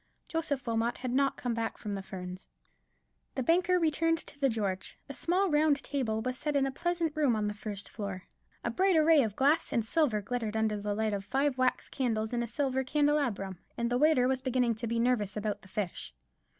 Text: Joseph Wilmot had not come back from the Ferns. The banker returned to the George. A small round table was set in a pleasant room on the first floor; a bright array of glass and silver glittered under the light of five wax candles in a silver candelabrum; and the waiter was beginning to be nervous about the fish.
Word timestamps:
Joseph 0.27 0.65
Wilmot 0.65 0.97
had 0.97 1.11
not 1.11 1.37
come 1.37 1.53
back 1.53 1.77
from 1.77 1.93
the 1.93 2.01
Ferns. 2.01 2.47
The 3.35 3.43
banker 3.43 3.77
returned 3.77 4.17
to 4.25 4.39
the 4.39 4.49
George. 4.49 4.97
A 5.07 5.13
small 5.13 5.51
round 5.51 5.83
table 5.83 6.23
was 6.23 6.39
set 6.39 6.55
in 6.55 6.65
a 6.65 6.71
pleasant 6.71 7.15
room 7.15 7.35
on 7.35 7.47
the 7.47 7.53
first 7.53 7.87
floor; 7.87 8.23
a 8.63 8.71
bright 8.71 8.95
array 8.95 9.21
of 9.21 9.35
glass 9.35 9.71
and 9.71 9.85
silver 9.85 10.19
glittered 10.19 10.57
under 10.57 10.77
the 10.81 10.95
light 10.95 11.13
of 11.13 11.23
five 11.23 11.55
wax 11.55 11.87
candles 11.87 12.33
in 12.33 12.41
a 12.41 12.47
silver 12.47 12.83
candelabrum; 12.83 13.59
and 13.77 13.91
the 13.91 13.99
waiter 13.99 14.27
was 14.27 14.41
beginning 14.41 14.73
to 14.73 14.87
be 14.87 14.99
nervous 14.99 15.37
about 15.37 15.61
the 15.61 15.67
fish. 15.67 16.15